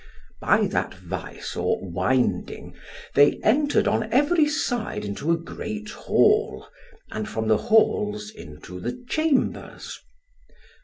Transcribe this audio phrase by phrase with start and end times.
[0.41, 2.73] By that vise or winding
[3.13, 6.67] they entered on every side into a great hall,
[7.11, 9.99] and from the halls into the chambers.